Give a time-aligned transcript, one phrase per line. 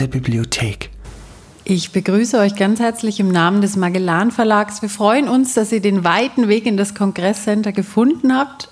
[0.00, 0.90] Der Bibliothek.
[1.62, 4.82] Ich begrüße euch ganz herzlich im Namen des Magellan Verlags.
[4.82, 8.68] Wir freuen uns, dass ihr den weiten Weg in das Kongresscenter gefunden habt.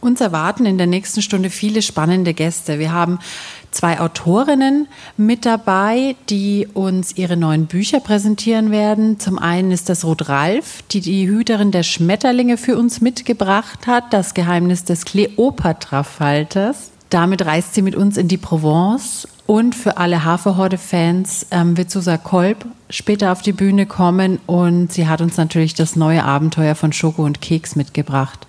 [0.00, 2.78] Uns erwarten in der nächsten Stunde viele spannende Gäste.
[2.78, 3.18] Wir haben
[3.72, 9.20] zwei Autorinnen mit dabei, die uns ihre neuen Bücher präsentieren werden.
[9.20, 14.12] Zum einen ist das Ruth Ralf, die die Hüterin der Schmetterlinge für uns mitgebracht hat,
[14.12, 16.93] das Geheimnis des Kleopatra-Falters.
[17.10, 22.16] Damit reist sie mit uns in die Provence und für alle Haferhorde-Fans ähm, wird Susa
[22.16, 26.92] Kolb später auf die Bühne kommen und sie hat uns natürlich das neue Abenteuer von
[26.92, 28.46] Schoko und Keks mitgebracht.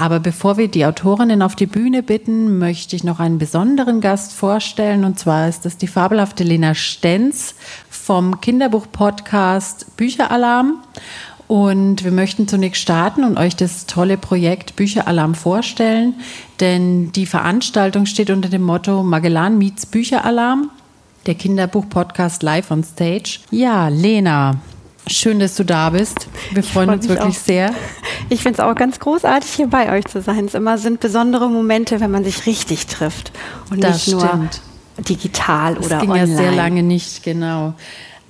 [0.00, 4.32] Aber bevor wir die Autorinnen auf die Bühne bitten, möchte ich noch einen besonderen Gast
[4.32, 5.04] vorstellen.
[5.04, 7.54] Und zwar ist das die fabelhafte Lena Stenz
[7.90, 10.82] vom Kinderbuch-Podcast Bücheralarm.
[11.50, 16.14] Und wir möchten zunächst starten und euch das tolle Projekt Bücheralarm vorstellen,
[16.60, 20.70] denn die Veranstaltung steht unter dem Motto Magellan meets Bücheralarm,
[21.26, 23.40] der Kinderbuch-Podcast live on stage.
[23.50, 24.58] Ja, Lena,
[25.08, 26.28] schön, dass du da bist.
[26.52, 27.44] Wir freuen freu uns wirklich auch.
[27.44, 27.74] sehr.
[28.28, 30.44] Ich finde es auch ganz großartig, hier bei euch zu sein.
[30.44, 33.32] Es immer sind besondere Momente, wenn man sich richtig trifft
[33.72, 34.48] und das nicht nur
[35.00, 36.30] digital das oder ging online.
[36.30, 37.74] ja sehr lange nicht, genau.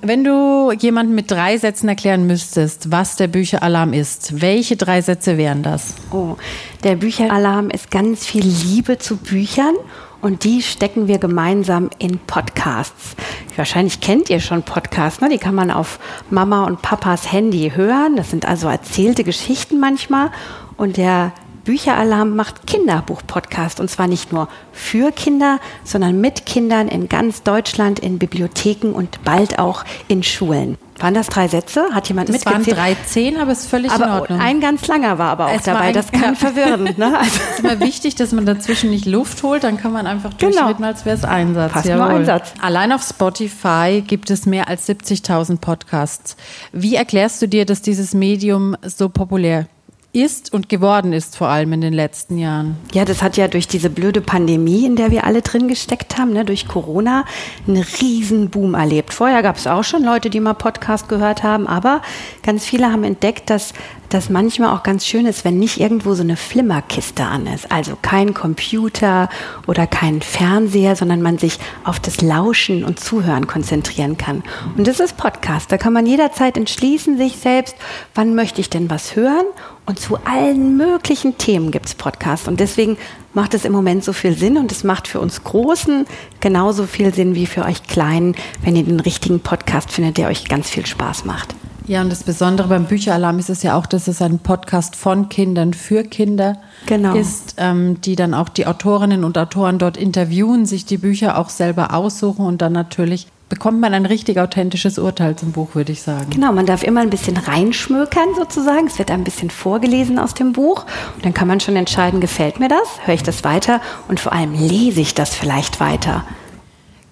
[0.02, 5.36] Wenn du jemandem mit drei Sätzen erklären müsstest, was der Bücheralarm ist, welche drei Sätze
[5.36, 5.94] wären das?
[6.10, 6.36] Oh,
[6.84, 9.74] der Bücheralarm ist ganz viel Liebe zu Büchern
[10.22, 13.14] und die stecken wir gemeinsam in Podcasts.
[13.56, 15.28] Wahrscheinlich kennt ihr schon Podcasts, ne?
[15.28, 15.98] die kann man auf
[16.30, 18.16] Mama und Papas Handy hören.
[18.16, 20.30] Das sind also erzählte Geschichten manchmal.
[20.78, 21.32] Und der
[21.64, 27.98] Bücheralarm macht Kinderbuch-Podcast und zwar nicht nur für Kinder, sondern mit Kindern in ganz Deutschland
[27.98, 30.78] in Bibliotheken und bald auch in Schulen.
[31.00, 31.86] Waren das drei Sätze?
[31.92, 32.68] Hat jemand das mitgezählt?
[32.68, 34.40] Das waren drei zehn, aber ist völlig aber in Ordnung.
[34.40, 35.80] Ein ganz langer war aber auch es dabei.
[35.80, 36.34] Ein, das kann ja.
[36.34, 36.94] verwirren.
[36.96, 37.18] Ne?
[37.18, 39.64] Also es ist immer wichtig, dass man dazwischen nicht Luft holt.
[39.64, 40.52] Dann kann man einfach genau.
[40.52, 41.72] durchreden, als wäre es ein Satz.
[41.72, 42.52] Passt nur ein Satz.
[42.60, 46.36] Allein auf Spotify gibt es mehr als 70.000 Podcasts.
[46.72, 49.79] Wie erklärst du dir, dass dieses Medium so populär ist?
[50.12, 52.76] Ist und geworden ist, vor allem in den letzten Jahren.
[52.92, 56.32] Ja, das hat ja durch diese blöde Pandemie, in der wir alle drin gesteckt haben,
[56.32, 57.24] ne, durch Corona,
[57.68, 59.14] einen riesen Boom erlebt.
[59.14, 62.02] Vorher gab es auch schon Leute, die mal Podcast gehört haben, aber
[62.42, 63.72] ganz viele haben entdeckt, dass
[64.08, 67.70] das manchmal auch ganz schön ist, wenn nicht irgendwo so eine Flimmerkiste an ist.
[67.70, 69.28] Also kein Computer
[69.68, 74.42] oder kein Fernseher, sondern man sich auf das Lauschen und Zuhören konzentrieren kann.
[74.76, 75.70] Und das ist Podcast.
[75.70, 77.76] Da kann man jederzeit entschließen, sich selbst,
[78.16, 79.46] wann möchte ich denn was hören
[79.90, 82.46] und zu allen möglichen Themen gibt es Podcasts.
[82.46, 82.96] Und deswegen
[83.34, 86.06] macht es im Moment so viel Sinn und es macht für uns Großen
[86.38, 90.48] genauso viel Sinn wie für euch Kleinen, wenn ihr den richtigen Podcast findet, der euch
[90.48, 91.56] ganz viel Spaß macht.
[91.88, 95.28] Ja, und das Besondere beim Bücheralarm ist es ja auch, dass es ein Podcast von
[95.28, 97.16] Kindern für Kinder genau.
[97.16, 101.48] ist, ähm, die dann auch die Autorinnen und Autoren dort interviewen, sich die Bücher auch
[101.48, 106.00] selber aussuchen und dann natürlich bekommt man ein richtig authentisches Urteil zum Buch, würde ich
[106.00, 106.30] sagen.
[106.30, 108.86] Genau, man darf immer ein bisschen reinschmökern sozusagen.
[108.86, 112.60] Es wird ein bisschen vorgelesen aus dem Buch und dann kann man schon entscheiden, gefällt
[112.60, 116.24] mir das, höre ich das weiter und vor allem lese ich das vielleicht weiter.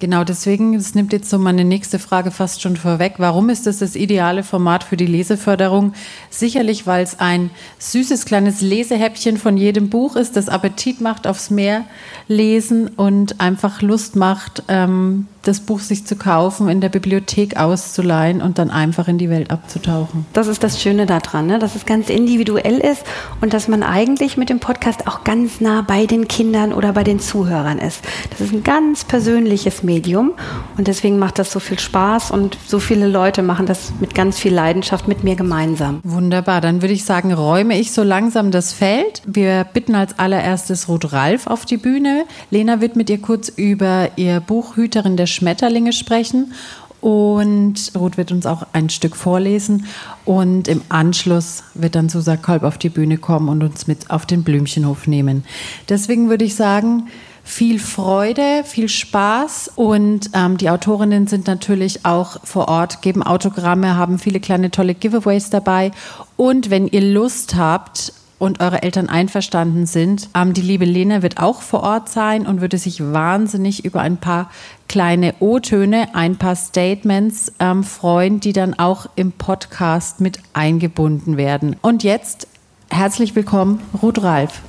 [0.00, 3.14] Genau, deswegen, das nimmt jetzt so meine nächste Frage fast schon vorweg.
[3.18, 5.92] Warum ist das das ideale Format für die Leseförderung?
[6.30, 7.50] Sicherlich, weil es ein
[7.80, 11.84] süßes kleines Lesehäppchen von jedem Buch ist, das Appetit macht aufs Meer
[12.28, 18.42] lesen und einfach Lust macht, ähm, das Buch sich zu kaufen, in der Bibliothek auszuleihen
[18.42, 20.26] und dann einfach in die Welt abzutauchen.
[20.34, 21.58] Das ist das Schöne daran, ne?
[21.58, 23.02] dass es ganz individuell ist
[23.40, 27.02] und dass man eigentlich mit dem Podcast auch ganz nah bei den Kindern oder bei
[27.02, 28.02] den Zuhörern ist.
[28.30, 30.32] Das ist ein ganz persönliches Medium
[30.76, 34.38] und deswegen macht das so viel Spaß und so viele Leute machen das mit ganz
[34.38, 36.00] viel Leidenschaft mit mir gemeinsam.
[36.04, 39.22] Wunderbar, dann würde ich sagen, räume ich so langsam das Feld.
[39.26, 42.24] Wir bitten als allererstes Ruth Ralf auf die Bühne.
[42.50, 46.52] Lena wird mit ihr kurz über ihr Buch Hüterin der Schmetterlinge sprechen.
[47.00, 49.86] Und Ruth wird uns auch ein Stück vorlesen.
[50.24, 54.26] Und im Anschluss wird dann Susa Kolb auf die Bühne kommen und uns mit auf
[54.26, 55.44] den Blümchenhof nehmen.
[55.88, 57.08] Deswegen würde ich sagen,
[57.44, 63.96] viel Freude, viel Spaß und ähm, die Autorinnen sind natürlich auch vor Ort, geben Autogramme,
[63.96, 65.92] haben viele kleine tolle Giveaways dabei.
[66.36, 70.28] Und wenn ihr Lust habt, und eure Eltern einverstanden sind.
[70.34, 74.16] Ähm, die liebe Lena wird auch vor Ort sein und würde sich wahnsinnig über ein
[74.16, 74.50] paar
[74.88, 81.76] kleine O-Töne, ein paar Statements ähm, freuen, die dann auch im Podcast mit eingebunden werden.
[81.82, 82.48] Und jetzt
[82.90, 84.60] herzlich willkommen, Ruth Ralf.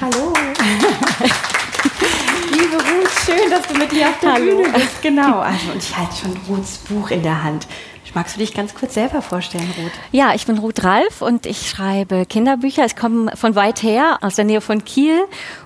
[0.00, 0.32] Hallo.
[2.50, 4.56] Liebe Ruth, schön, dass du mit dir auf der Hallo.
[4.58, 5.02] Bühne bist.
[5.02, 7.66] Genau, also und ich halte schon Ruths Buch in der Hand.
[8.14, 9.92] Magst du dich ganz kurz selber vorstellen, Ruth?
[10.10, 12.84] Ja, ich bin Ruth Ralf und ich schreibe Kinderbücher.
[12.84, 15.18] Ich komme von weit her, aus der Nähe von Kiel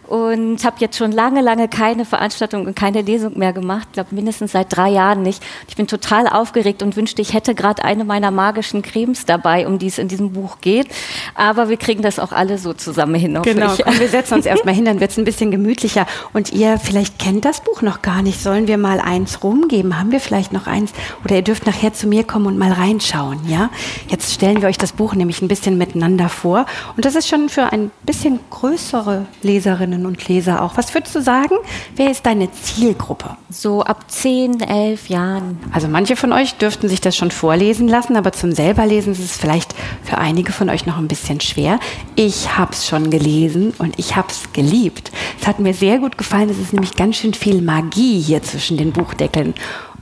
[0.06, 3.88] und habe jetzt schon lange, lange keine Veranstaltung und keine Lesung mehr gemacht.
[3.88, 5.42] Ich glaube, mindestens seit drei Jahren nicht.
[5.68, 9.78] Ich bin total aufgeregt und wünschte, ich hätte gerade eine meiner magischen Cremes dabei, um
[9.78, 10.88] die es in diesem Buch geht.
[11.34, 13.38] Aber wir kriegen das auch alle so zusammen hin.
[13.42, 16.06] Genau, komm, wir setzen uns erstmal hin, dann wird es ein bisschen gemütlicher.
[16.32, 18.40] Und ihr vielleicht kennt das Buch noch gar nicht.
[18.40, 19.98] Sollen wir mal eins rumgeben?
[19.98, 20.92] Haben wir vielleicht noch eins?
[21.24, 23.70] Oder ihr dürft nachher zu mir kommen und mal reinschauen, ja?
[24.08, 26.66] Jetzt stellen wir euch das Buch nämlich ein bisschen miteinander vor.
[26.96, 30.76] Und das ist schon für ein bisschen größere Leserinnen und Leser auch.
[30.76, 31.54] Was würdest du sagen?
[31.94, 33.36] Wer ist deine Zielgruppe?
[33.48, 35.58] So ab 10, 11 Jahren.
[35.72, 39.36] Also manche von euch dürften sich das schon vorlesen lassen, aber zum selberlesen ist es
[39.36, 41.78] vielleicht für einige von euch noch ein bisschen schwer.
[42.16, 45.12] Ich habe es schon gelesen und ich habe es geliebt.
[45.40, 46.50] Es hat mir sehr gut gefallen.
[46.50, 49.54] Es ist nämlich ganz schön viel Magie hier zwischen den Buchdeckeln.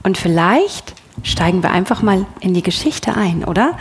[0.03, 0.93] Und vielleicht
[1.23, 3.77] steigen wir einfach mal in die Geschichte ein, oder?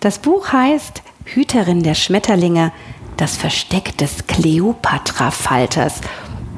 [0.00, 2.72] Das Buch heißt Hüterin der Schmetterlinge,
[3.18, 6.00] das Versteck des Kleopatra-Falters.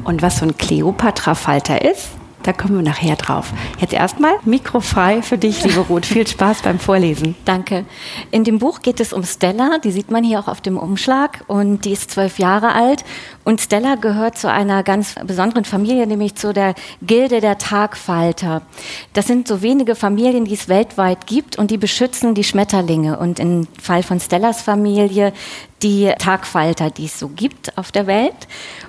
[0.04, 2.10] Und was so ein Kleopatra-Falter ist,
[2.50, 3.52] da kommen wir nachher drauf.
[3.79, 6.05] Jetzt erstmal mikrofrei für dich, liebe Ruth.
[6.05, 7.37] Viel Spaß beim Vorlesen.
[7.44, 7.85] Danke.
[8.32, 11.44] In dem Buch geht es um Stella, die sieht man hier auch auf dem Umschlag
[11.47, 13.05] und die ist zwölf Jahre alt.
[13.44, 18.62] Und Stella gehört zu einer ganz besonderen Familie, nämlich zu der Gilde der Tagfalter.
[19.12, 23.17] Das sind so wenige Familien, die es weltweit gibt und die beschützen die Schmetterlinge.
[23.17, 25.32] Und im Fall von Stellas Familie
[25.82, 28.49] die Tagfalter, die es so gibt auf der Welt.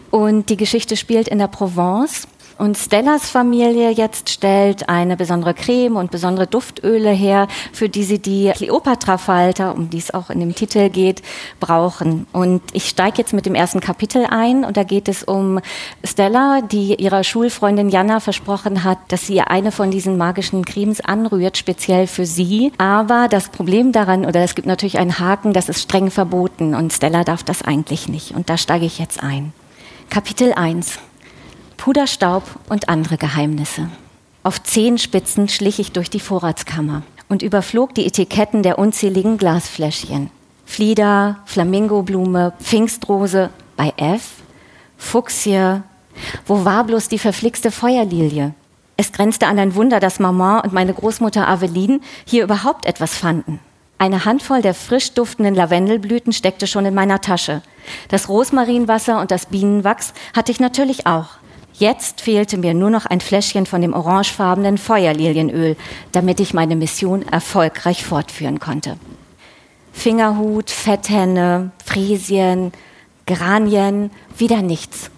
[0.10, 2.28] Und die Geschichte spielt in der Provence.
[2.62, 8.20] Und Stellas Familie jetzt stellt eine besondere Creme und besondere Duftöle her, für die sie
[8.20, 11.24] die Kleopatra-Falter, um die es auch in dem Titel geht,
[11.60, 12.28] brauchen.
[12.34, 15.60] Und ich steige jetzt mit dem ersten Kapitel ein und da geht es um
[16.04, 21.58] Stella, die ihrer Schulfreundin Jana versprochen hat, dass sie eine von diesen magischen Cremes anrührt,
[21.58, 22.74] speziell für sie.
[22.78, 26.94] Aber das Problem daran, oder es gibt natürlich einen Haken, das ist streng verboten und
[26.94, 28.36] Stella darf das eigentlich nicht.
[28.36, 29.52] Und da steige ich jetzt ein.
[30.12, 31.00] Kapitel 1
[31.82, 33.90] Puderstaub und andere Geheimnisse.
[34.44, 40.30] Auf Zehenspitzen schlich ich durch die Vorratskammer und überflog die Etiketten der unzähligen Glasfläschchen.
[40.64, 44.22] Flieder, Flamingoblume, Pfingstrose bei F,
[44.96, 45.82] Fuchsie.
[46.46, 48.54] Wo war bloß die verflixte Feuerlilie?
[48.96, 53.60] Es grenzte an ein Wunder, dass Mama und meine Großmutter Aveline hier überhaupt etwas fanden.
[53.98, 57.64] Eine Handvoll der frisch duftenden Lavendelblüten steckte schon in meiner Tasche.
[58.10, 61.41] Das Rosmarinwasser und das Bienenwachs hatte ich natürlich auch.
[61.74, 65.78] Jetzt fehlte mir nur noch ein Fläschchen von dem orangefarbenen Feuerlilienöl,
[66.12, 68.98] damit ich meine Mission erfolgreich fortführen konnte.
[69.94, 72.72] Fingerhut, Fetthenne, Frisien,
[73.26, 75.12] Geranien, wieder nichts.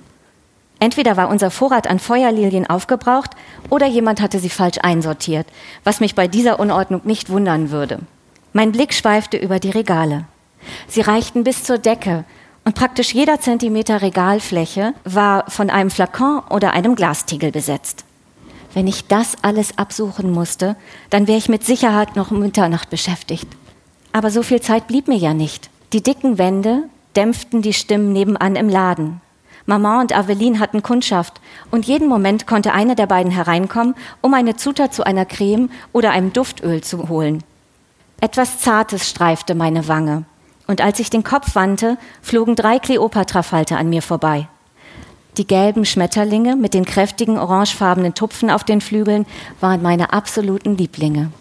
[0.79, 3.31] Entweder war unser Vorrat an Feuerlilien aufgebraucht
[3.69, 5.47] oder jemand hatte sie falsch einsortiert,
[5.83, 7.99] was mich bei dieser Unordnung nicht wundern würde.
[8.51, 10.25] Mein Blick schweifte über die Regale.
[10.87, 12.25] Sie reichten bis zur Decke
[12.65, 18.05] und praktisch jeder Zentimeter Regalfläche war von einem Flakon oder einem Glastiegel besetzt.
[18.73, 20.75] Wenn ich das alles absuchen musste,
[21.09, 23.47] dann wäre ich mit Sicherheit noch um Mitternacht beschäftigt.
[24.13, 25.69] Aber so viel Zeit blieb mir ja nicht.
[25.91, 26.83] Die dicken Wände
[27.15, 29.21] dämpften die Stimmen nebenan im Laden.
[29.65, 31.39] Mama und Aveline hatten Kundschaft
[31.71, 36.11] und jeden Moment konnte eine der beiden hereinkommen, um eine Zutat zu einer Creme oder
[36.11, 37.43] einem Duftöl zu holen.
[38.19, 40.25] Etwas Zartes streifte meine Wange
[40.73, 44.47] und als ich den Kopf wandte, flogen drei Kleopatra-Falter an mir vorbei.
[45.37, 49.27] Die gelben Schmetterlinge mit den kräftigen orangefarbenen Tupfen auf den Flügeln
[49.59, 51.31] waren meine absoluten Lieblinge.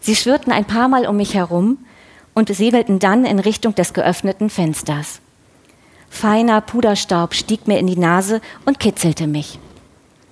[0.00, 1.78] Sie schwirrten ein paar Mal um mich herum
[2.34, 5.20] und segelten dann in Richtung des geöffneten Fensters.
[6.08, 9.58] Feiner Puderstaub stieg mir in die Nase und kitzelte mich.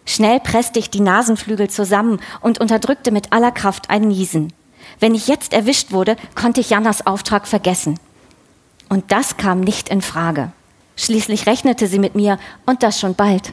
[0.06, 4.52] Schnell presste ich die Nasenflügel zusammen und unterdrückte mit aller Kraft ein Niesen.
[5.00, 7.98] Wenn ich jetzt erwischt wurde, konnte ich Jannas Auftrag vergessen.
[8.88, 10.52] Und das kam nicht in Frage.
[10.96, 13.52] Schließlich rechnete sie mit mir und das schon bald.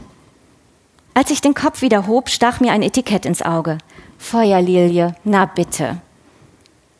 [1.13, 3.79] Als ich den Kopf wieder hob, stach mir ein Etikett ins Auge.
[4.17, 5.97] Feuerlilie, na bitte.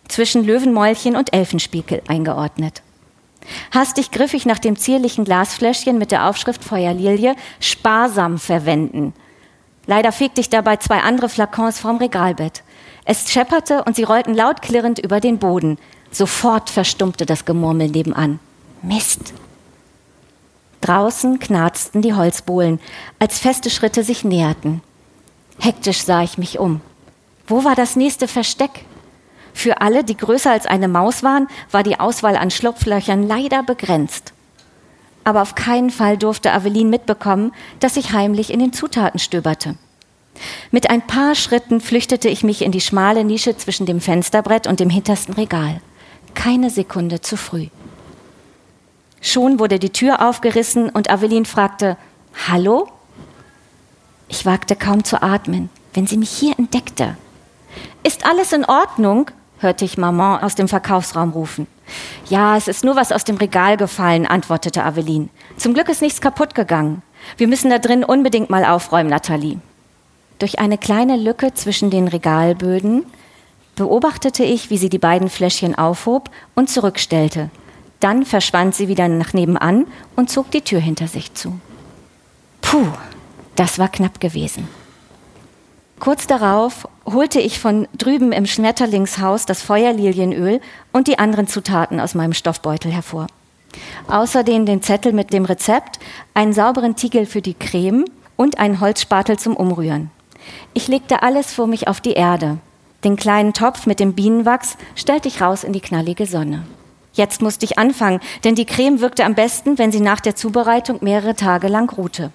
[0.08, 2.82] Zwischen Löwenmäulchen und Elfenspiegel eingeordnet.
[3.74, 9.14] Hastig griff ich nach dem zierlichen Glasfläschchen mit der Aufschrift Feuerlilie sparsam verwenden.
[9.88, 12.64] Leider fegte ich dabei zwei andere Flakons vom Regalbett.
[13.05, 15.77] Es schepperte und sie rollten laut klirrend über den Boden.
[16.12, 18.39] Sofort verstummte das Gemurmel nebenan.
[18.81, 19.34] Mist!
[20.81, 22.79] Draußen knarzten die Holzbohlen,
[23.20, 24.81] als feste Schritte sich näherten.
[25.60, 26.81] Hektisch sah ich mich um.
[27.48, 28.86] Wo war das nächste Versteck?
[29.53, 34.34] Für alle, die größer als eine Maus waren, war die Auswahl an Schlupflöchern leider begrenzt.
[35.24, 39.75] Aber auf keinen Fall durfte Aveline mitbekommen, dass ich heimlich in den Zutaten stöberte.
[40.72, 44.80] Mit ein paar Schritten flüchtete ich mich in die schmale Nische zwischen dem Fensterbrett und
[44.80, 45.82] dem hintersten Regal.
[46.34, 47.68] Keine Sekunde zu früh.
[49.22, 51.98] Schon wurde die Tür aufgerissen und Avelin fragte,
[52.48, 52.88] Hallo?
[54.30, 57.18] Ich wagte kaum zu atmen, wenn sie mich hier entdeckte.
[58.04, 59.30] Ist alles in Ordnung?
[59.60, 61.68] hörte ich Maman aus dem Verkaufsraum rufen.
[62.30, 65.30] Ja, es ist nur was aus dem Regal gefallen, antwortete Avelin.
[65.58, 67.04] Zum Glück ist nichts kaputt gegangen.
[67.38, 69.60] Wir müssen da drin unbedingt mal aufräumen, Nathalie.
[70.42, 73.06] Durch eine kleine Lücke zwischen den Regalböden
[73.76, 77.52] beobachtete ich, wie sie die beiden Fläschchen aufhob und zurückstellte.
[78.00, 81.60] Dann verschwand sie wieder nach nebenan und zog die Tür hinter sich zu.
[82.64, 82.88] Puh,
[83.56, 84.68] das war knapp gewesen.
[86.00, 90.60] Kurz darauf holte ich von drüben im Schmetterlingshaus das Feuerlilienöl
[90.92, 93.28] und die anderen Zutaten aus meinem Stoffbeutel hervor.
[94.08, 96.00] Außerdem den Zettel mit dem Rezept,
[96.34, 98.06] einen sauberen Tiegel für die Creme
[98.38, 100.10] und einen Holzspatel zum Umrühren.
[100.74, 102.58] Ich legte alles vor mich auf die Erde.
[103.04, 106.64] Den kleinen Topf mit dem Bienenwachs stellte ich raus in die knallige Sonne.
[107.14, 111.00] Jetzt musste ich anfangen, denn die Creme wirkte am besten, wenn sie nach der Zubereitung
[111.02, 112.32] mehrere Tage lang ruhte.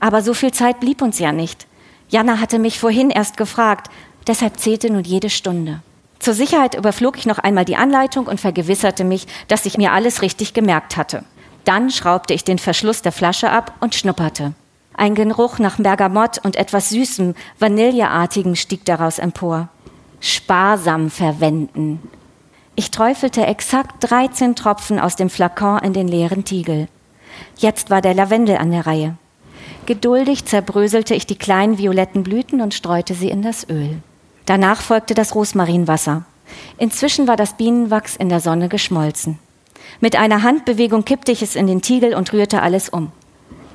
[0.00, 1.66] Aber so viel Zeit blieb uns ja nicht.
[2.08, 3.90] Jana hatte mich vorhin erst gefragt,
[4.26, 5.82] deshalb zählte nun jede Stunde.
[6.18, 10.22] Zur Sicherheit überflog ich noch einmal die Anleitung und vergewisserte mich, dass ich mir alles
[10.22, 11.24] richtig gemerkt hatte.
[11.64, 14.54] Dann schraubte ich den Verschluss der Flasche ab und schnupperte.
[14.96, 19.68] Ein Geruch nach Bergamott und etwas Süßem, Vanilleartigem stieg daraus empor.
[20.20, 22.00] Sparsam verwenden.
[22.76, 26.88] Ich träufelte exakt 13 Tropfen aus dem Flakon in den leeren Tiegel.
[27.58, 29.16] Jetzt war der Lavendel an der Reihe.
[29.84, 33.98] Geduldig zerbröselte ich die kleinen violetten Blüten und streute sie in das Öl.
[34.46, 36.24] Danach folgte das Rosmarinwasser.
[36.78, 39.38] Inzwischen war das Bienenwachs in der Sonne geschmolzen.
[40.00, 43.12] Mit einer Handbewegung kippte ich es in den Tiegel und rührte alles um.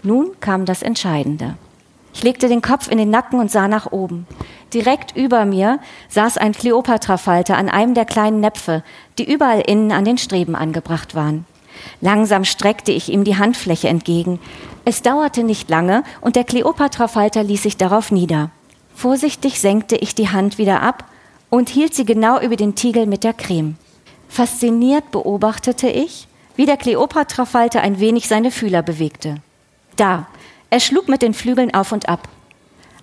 [0.03, 1.55] Nun kam das Entscheidende.
[2.13, 4.27] Ich legte den Kopf in den Nacken und sah nach oben.
[4.73, 5.79] Direkt über mir
[6.09, 8.83] saß ein Kleopatra-Falter an einem der kleinen Näpfe,
[9.17, 11.45] die überall innen an den Streben angebracht waren.
[12.01, 14.39] Langsam streckte ich ihm die Handfläche entgegen.
[14.85, 18.49] Es dauerte nicht lange und der Kleopatra-Falter ließ sich darauf nieder.
[18.95, 21.05] Vorsichtig senkte ich die Hand wieder ab
[21.49, 23.75] und hielt sie genau über den Tiegel mit der Creme.
[24.27, 29.37] Fasziniert beobachtete ich, wie der Kleopatra-Falter ein wenig seine Fühler bewegte.
[29.95, 30.27] Da,
[30.69, 32.27] er schlug mit den Flügeln auf und ab.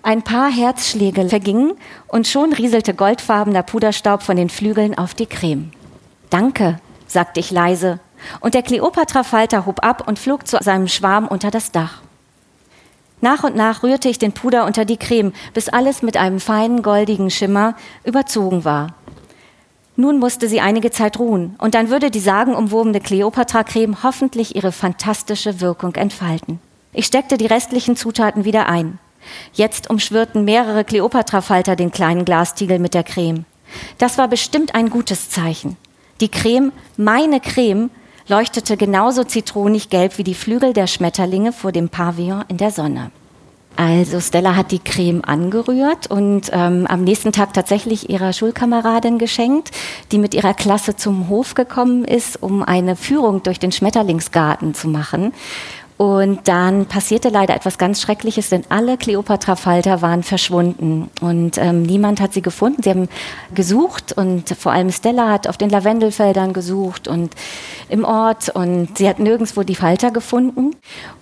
[0.01, 1.73] Ein paar Herzschläge vergingen
[2.07, 5.71] und schon rieselte goldfarbener Puderstaub von den Flügeln auf die Creme.
[6.29, 7.99] Danke, sagte ich leise
[8.39, 12.01] und der Kleopatra-Falter hob ab und flog zu seinem Schwarm unter das Dach.
[13.21, 16.81] Nach und nach rührte ich den Puder unter die Creme, bis alles mit einem feinen
[16.81, 18.95] goldigen Schimmer überzogen war.
[19.97, 25.59] Nun musste sie einige Zeit ruhen, und dann würde die sagenumwobene Kleopatra-Creme hoffentlich ihre fantastische
[25.59, 26.61] Wirkung entfalten.
[26.91, 28.99] Ich steckte die restlichen Zutaten wieder ein.
[29.53, 33.45] Jetzt umschwirrten mehrere Kleopatra-Falter den kleinen Glastiegel mit der Creme.
[33.97, 35.77] Das war bestimmt ein gutes Zeichen.
[36.21, 37.91] Die Creme, meine Creme,
[38.27, 43.11] leuchtete genauso zitronig gelb wie die Flügel der Schmetterlinge vor dem Pavillon in der Sonne.
[43.75, 49.71] Also Stella hat die Creme angerührt und ähm, am nächsten Tag tatsächlich ihrer Schulkameradin geschenkt,
[50.11, 54.89] die mit ihrer Klasse zum Hof gekommen ist, um eine Führung durch den Schmetterlingsgarten zu
[54.89, 55.31] machen.
[55.99, 62.21] Und dann passierte leider etwas ganz Schreckliches, denn alle Kleopatra-Falter waren verschwunden und ähm, niemand
[62.21, 62.81] hat sie gefunden.
[62.81, 63.09] Sie haben
[63.53, 67.35] gesucht und vor allem Stella hat auf den Lavendelfeldern gesucht und
[67.89, 70.73] im Ort und sie hat nirgendwo die Falter gefunden.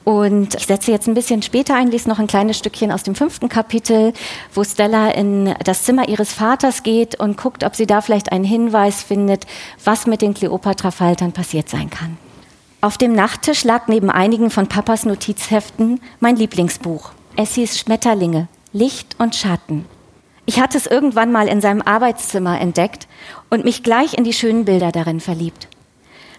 [0.04, 3.16] Und ich setze jetzt ein bisschen später ein, lese noch ein kleines Stückchen aus dem
[3.16, 4.14] fünften Kapitel,
[4.54, 8.46] wo Stella in das Zimmer ihres Vaters geht und guckt, ob sie da vielleicht einen
[8.46, 9.48] Hinweis findet,
[9.84, 12.20] was mit den Kleopatra-Faltern passiert sein kann.
[12.80, 17.12] Auf dem Nachttisch lag neben einigen von Papas Notizheften mein Lieblingsbuch.
[17.36, 19.86] Es hieß Schmetterlinge, Licht und Schatten.
[20.46, 23.08] Ich hatte es irgendwann mal in seinem Arbeitszimmer entdeckt
[23.50, 25.68] und mich gleich in die schönen Bilder darin verliebt.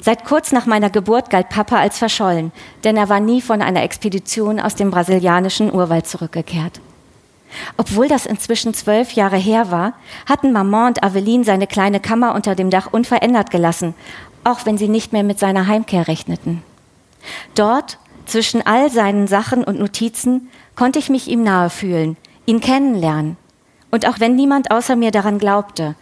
[0.00, 2.52] Seit kurz nach meiner Geburt galt Papa als verschollen,
[2.84, 6.80] denn er war nie von einer Expedition aus dem brasilianischen Urwald zurückgekehrt.
[7.76, 9.94] Obwohl das inzwischen zwölf Jahre her war,
[10.26, 13.94] hatten Maman und Aveline seine kleine Kammer unter dem Dach unverändert gelassen
[14.44, 16.62] auch wenn sie nicht mehr mit seiner Heimkehr rechneten.
[17.54, 22.16] Dort, zwischen all seinen Sachen und Notizen, konnte ich mich ihm nahe fühlen,
[22.46, 23.36] ihn kennenlernen.
[23.90, 25.94] Und auch wenn niemand außer mir daran glaubte,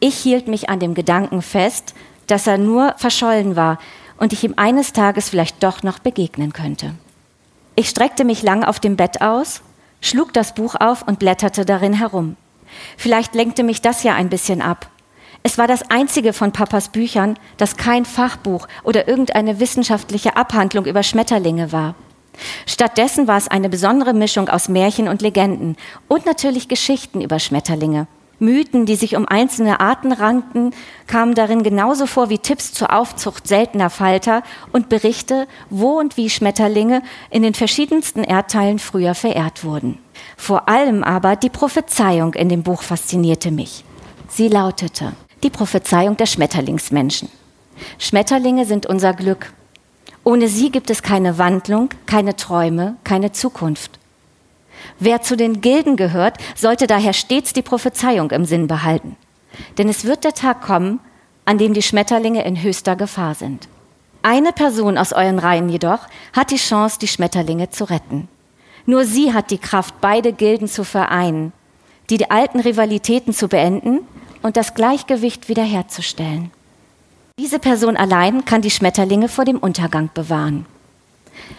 [0.00, 1.94] ich hielt mich an dem Gedanken fest,
[2.26, 3.78] dass er nur verschollen war
[4.16, 6.94] und ich ihm eines Tages vielleicht doch noch begegnen könnte.
[7.74, 9.62] Ich streckte mich lang auf dem Bett aus,
[10.00, 12.36] schlug das Buch auf und blätterte darin herum.
[12.96, 14.88] Vielleicht lenkte mich das ja ein bisschen ab.
[15.42, 21.02] Es war das einzige von Papas Büchern, das kein Fachbuch oder irgendeine wissenschaftliche Abhandlung über
[21.02, 21.94] Schmetterlinge war.
[22.66, 25.76] Stattdessen war es eine besondere Mischung aus Märchen und Legenden
[26.08, 28.06] und natürlich Geschichten über Schmetterlinge.
[28.38, 30.74] Mythen, die sich um einzelne Arten rankten,
[31.06, 36.28] kamen darin genauso vor wie Tipps zur Aufzucht seltener Falter und Berichte, wo und wie
[36.28, 39.98] Schmetterlinge in den verschiedensten Erdteilen früher verehrt wurden.
[40.36, 43.84] Vor allem aber die Prophezeiung in dem Buch faszinierte mich.
[44.28, 47.28] Sie lautete, die Prophezeiung der Schmetterlingsmenschen.
[47.98, 49.52] Schmetterlinge sind unser Glück.
[50.24, 53.98] Ohne sie gibt es keine Wandlung, keine Träume, keine Zukunft.
[54.98, 59.16] Wer zu den Gilden gehört, sollte daher stets die Prophezeiung im Sinn behalten.
[59.78, 61.00] Denn es wird der Tag kommen,
[61.44, 63.68] an dem die Schmetterlinge in höchster Gefahr sind.
[64.22, 66.00] Eine Person aus euren Reihen jedoch
[66.32, 68.28] hat die Chance, die Schmetterlinge zu retten.
[68.86, 71.52] Nur sie hat die Kraft, beide Gilden zu vereinen,
[72.10, 74.00] die alten Rivalitäten zu beenden
[74.42, 76.50] und das Gleichgewicht wiederherzustellen.
[77.38, 80.66] Diese Person allein kann die Schmetterlinge vor dem Untergang bewahren.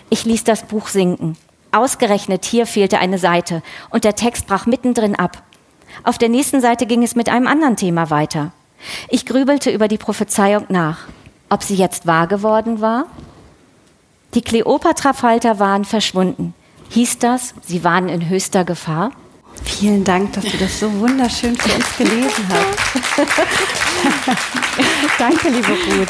[0.09, 1.37] Ich ließ das Buch sinken.
[1.71, 5.41] Ausgerechnet hier fehlte eine Seite und der Text brach mittendrin ab.
[6.03, 8.51] Auf der nächsten Seite ging es mit einem anderen Thema weiter.
[9.09, 11.07] Ich grübelte über die Prophezeiung nach,
[11.49, 13.05] ob sie jetzt wahr geworden war.
[14.35, 16.53] Die Kleopatra-Falter waren verschwunden.
[16.89, 19.11] Hieß das, sie waren in höchster Gefahr?
[19.65, 23.27] Vielen Dank, dass du das so wunderschön für uns gelesen hast.
[25.19, 26.09] Danke, liebe Ruth.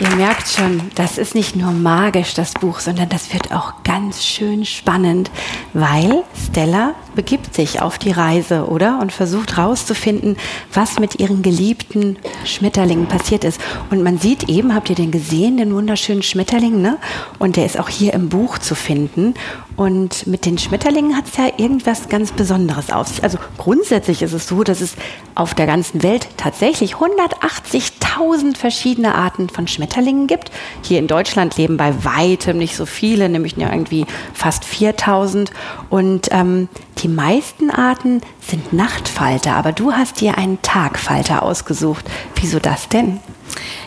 [0.00, 4.24] Ihr merkt schon, das ist nicht nur magisch, das Buch, sondern das wird auch ganz
[4.24, 5.30] schön spannend,
[5.72, 8.98] weil Stella begibt sich auf die Reise, oder?
[9.00, 10.36] Und versucht herauszufinden,
[10.72, 13.60] was mit ihren geliebten Schmetterlingen passiert ist.
[13.90, 16.98] Und man sieht eben, habt ihr den gesehen, den wunderschönen Schmetterling, ne?
[17.38, 19.34] Und der ist auch hier im Buch zu finden.
[19.76, 23.24] Und mit den Schmetterlingen hat es ja irgendwas ganz Besonderes auf sich.
[23.24, 24.94] Also grundsätzlich ist es so, dass es
[25.34, 30.52] auf der ganzen Welt tatsächlich 180.000 verschiedene Arten von Schmetterlingen gibt.
[30.82, 35.50] Hier in Deutschland leben bei weitem nicht so viele, nämlich nur irgendwie fast 4.000.
[35.90, 42.04] Und ähm, die meisten Arten sind Nachtfalter, aber du hast dir einen Tagfalter ausgesucht.
[42.36, 43.20] Wieso das denn?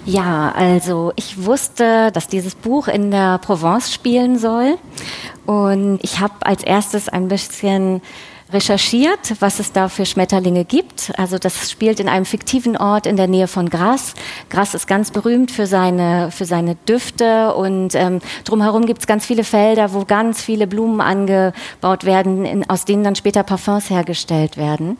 [0.06, 4.78] Ja, also ich wusste, dass dieses Buch in der Provence spielen soll.
[5.46, 8.02] Und ich habe als erstes ein bisschen
[8.52, 11.12] recherchiert, was es da für Schmetterlinge gibt.
[11.18, 14.14] Also das spielt in einem fiktiven Ort in der Nähe von Gras.
[14.50, 19.26] Gras ist ganz berühmt für seine, für seine Düfte und ähm, drumherum gibt es ganz
[19.26, 24.58] viele Felder, wo ganz viele Blumen angebaut werden, in, aus denen dann später Parfums hergestellt
[24.58, 24.98] werden.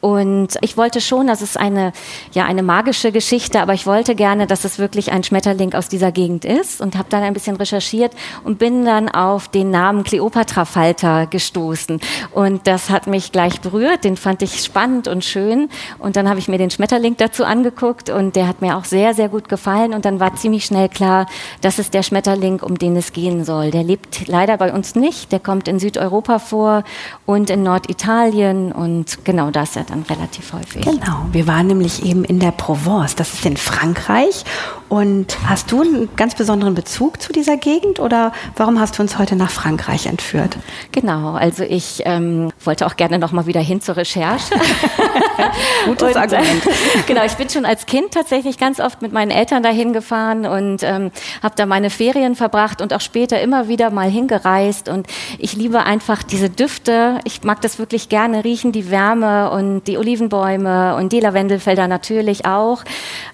[0.00, 1.92] Und ich wollte schon, dass es eine,
[2.32, 6.10] ja, eine magische Geschichte, aber ich wollte gerne, dass es wirklich ein Schmetterling aus dieser
[6.10, 10.64] Gegend ist und habe dann ein bisschen recherchiert und bin dann auf den Namen Cleopatra
[10.64, 12.00] Falter gestoßen.
[12.32, 15.68] Und das hat mich gleich berührt, den fand ich spannend und schön.
[15.98, 19.12] Und dann habe ich mir den Schmetterling dazu angeguckt und der hat mir auch sehr,
[19.12, 19.92] sehr gut gefallen.
[19.92, 21.26] Und dann war ziemlich schnell klar,
[21.60, 23.70] das ist der Schmetterling, um den es gehen soll.
[23.70, 26.84] Der lebt leider bei uns nicht, der kommt in Südeuropa vor
[27.26, 30.82] und in Norditalien und genau das hat dann relativ häufig.
[30.84, 34.44] Genau, wir waren nämlich eben in der Provence, das ist in Frankreich.
[34.90, 39.18] Und hast du einen ganz besonderen Bezug zu dieser Gegend oder warum hast du uns
[39.18, 40.58] heute nach Frankreich entführt?
[40.90, 44.52] Genau, also ich ähm, wollte auch gerne noch mal wieder hin zur Recherche.
[45.86, 46.62] Gutes und, Argument.
[47.06, 50.82] genau, ich bin schon als Kind tatsächlich ganz oft mit meinen Eltern dahin gefahren und
[50.82, 54.88] ähm, habe da meine Ferien verbracht und auch später immer wieder mal hingereist.
[54.88, 55.06] Und
[55.38, 57.20] ich liebe einfach diese Düfte.
[57.22, 62.46] Ich mag das wirklich gerne riechen, die Wärme und die Olivenbäume und die Lavendelfelder natürlich
[62.46, 62.84] auch.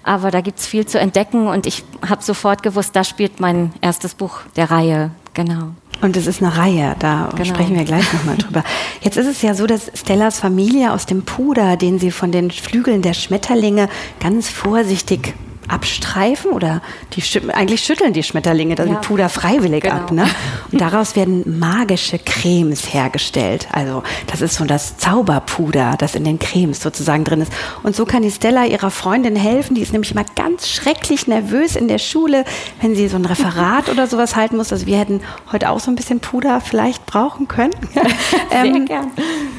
[0.03, 3.73] Aber da gibt es viel zu entdecken und ich habe sofort gewusst, da spielt mein
[3.81, 5.11] erstes Buch der Reihe.
[5.33, 5.69] Genau.
[6.01, 7.45] Und es ist eine Reihe, da genau.
[7.45, 8.63] sprechen wir gleich nochmal drüber.
[9.01, 12.51] Jetzt ist es ja so, dass Stellas Familie aus dem Puder, den sie von den
[12.51, 15.33] Flügeln der Schmetterlinge ganz vorsichtig
[15.67, 16.81] abstreifen oder
[17.13, 18.95] die eigentlich schütteln die Schmetterlinge das ja.
[18.95, 19.95] Puder freiwillig genau.
[19.95, 20.11] ab.
[20.11, 20.25] Ne?
[20.71, 23.67] Und daraus werden magische Cremes hergestellt.
[23.71, 27.51] Also das ist so das Zauberpuder, das in den Cremes sozusagen drin ist.
[27.83, 29.75] Und so kann die Stella ihrer Freundin helfen.
[29.75, 32.45] Die ist nämlich mal ganz schrecklich nervös in der Schule,
[32.81, 34.71] wenn sie so ein Referat oder sowas halten muss.
[34.71, 37.73] Also wir hätten heute auch so ein bisschen Puder vielleicht brauchen können.
[38.49, 39.11] Sehr ähm, gern.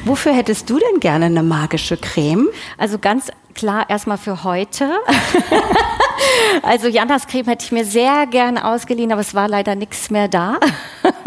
[0.05, 2.47] Wofür hättest du denn gerne eine magische Creme?
[2.77, 4.89] Also ganz klar erstmal für heute.
[6.63, 10.29] also Janas Creme hätte ich mir sehr gerne ausgeliehen, aber es war leider nichts mehr
[10.29, 10.59] da.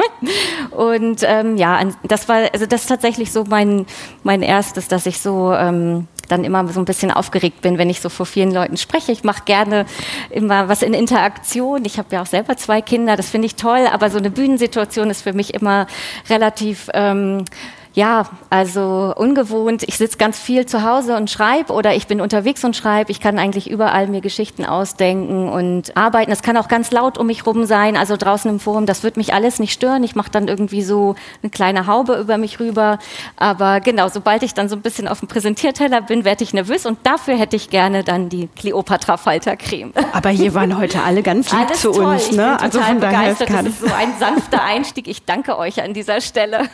[0.71, 3.85] Und ähm, ja, das war, also das ist tatsächlich so mein,
[4.23, 8.01] mein erstes, dass ich so ähm, dann immer so ein bisschen aufgeregt bin, wenn ich
[8.01, 9.13] so vor vielen Leuten spreche.
[9.13, 9.85] Ich mache gerne
[10.31, 11.85] immer was in Interaktion.
[11.85, 15.11] Ich habe ja auch selber zwei Kinder, das finde ich toll, aber so eine Bühnensituation
[15.11, 15.87] ist für mich immer
[16.31, 17.45] relativ ähm,
[17.95, 19.83] Ja, also ungewohnt.
[19.83, 23.11] Ich sitze ganz viel zu Hause und schreibe oder ich bin unterwegs und schreibe.
[23.11, 26.33] Ich kann eigentlich überall mir Geschichten ausdenken und arbeiten.
[26.33, 28.87] Es kann auch ganz laut um mich rum sein, also draußen im Forum.
[28.87, 30.05] Das wird mich alles nicht stören.
[30.05, 32.99] Ich mache dann irgendwie so eine kleine Haube über mich rüber.
[33.37, 36.87] Aber genau, sobald ich dann so ein bisschen auf dem Präsentierteller bin, werde ich nervös
[36.87, 39.93] und dafür hätte ich gerne dann die Cleopatra Faltercreme.
[40.13, 42.05] Aber hier waren heute alle ganz lieb zu toll.
[42.07, 42.31] uns.
[42.31, 42.59] Ich Ne?
[42.59, 43.51] Also von daher begeistert.
[43.51, 45.07] Das ist so ein sanfter Einstieg.
[45.09, 46.71] Ich danke euch an dieser Stelle.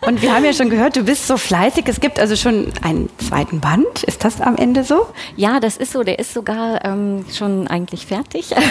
[0.00, 1.84] Und wir haben ja schon gehört, du bist so fleißig.
[1.88, 4.04] Es gibt also schon einen zweiten Band.
[4.04, 5.06] Ist das am Ende so?
[5.36, 6.02] Ja, das ist so.
[6.04, 8.50] Der ist sogar ähm, schon eigentlich fertig.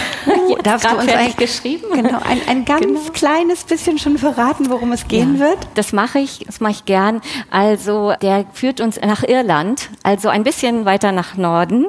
[0.47, 1.85] Oh, Darfst du uns ein, geschrieben.
[1.93, 2.99] Genau, ein, ein ganz Genau.
[3.13, 5.57] kleines bisschen schon verraten, worum es gehen Ja, wird?
[5.75, 7.21] Das mache ich, das mache ich gern.
[7.51, 11.87] Also der führt uns nach Irland, also ein bisschen weiter nach Norden.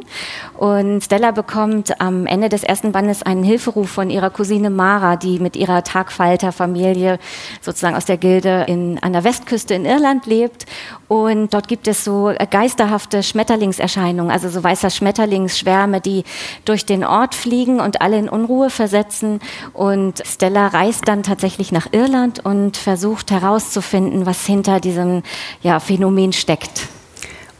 [0.57, 5.39] Und Stella bekommt am Ende des ersten Bandes einen Hilferuf von ihrer Cousine Mara, die
[5.39, 7.19] mit ihrer Tagfalterfamilie
[7.61, 10.67] sozusagen aus der Gilde in, an der Westküste in Irland lebt.
[11.09, 16.25] Und dort gibt es so geisterhafte Schmetterlingserscheinungen, also so weißer Schmetterlingsschwärme, die
[16.65, 19.41] durch den Ort fliegen und alle in Unruhe versetzen.
[19.73, 25.23] Und Stella reist dann tatsächlich nach Irland und versucht herauszufinden, was hinter diesem
[25.63, 26.89] ja, Phänomen steckt.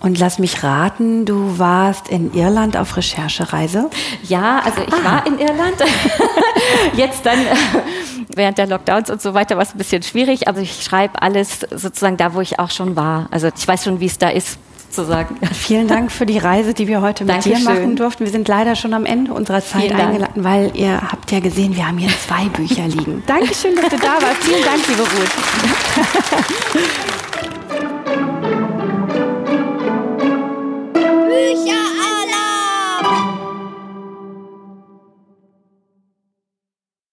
[0.07, 3.91] Und lass mich raten, du warst in Irland auf Recherchereise.
[4.23, 5.75] Ja, also ich war in Irland.
[6.97, 7.57] Jetzt dann äh,
[8.33, 11.67] während der Lockdowns und so weiter war es ein bisschen schwierig, aber ich schreibe alles
[11.75, 13.27] sozusagen da, wo ich auch schon war.
[13.33, 15.39] Also ich weiß schon, wie es da ist, sozusagen.
[15.53, 17.75] Vielen Dank für die Reise, die wir heute mit dir Dankeschön.
[17.75, 18.25] machen durften.
[18.27, 21.85] Wir sind leider schon am Ende unserer Zeit eingeladen, weil ihr habt ja gesehen, wir
[21.85, 23.25] haben hier zwei Bücher liegen.
[23.27, 24.45] Dankeschön, dass du da warst.
[24.45, 25.33] Vielen Dank, liebe Ruth.
[31.47, 31.86] Bücher!